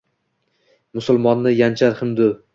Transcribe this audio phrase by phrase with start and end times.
[0.99, 2.33] Musulmonni yanchar hindu